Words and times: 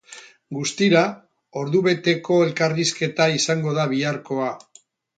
Guztira, 0.57 1.03
ordubeteko 1.65 2.39
elkarrizketa 2.49 3.31
izango 3.39 3.79
da 3.81 3.89
biharkoa. 3.97 4.53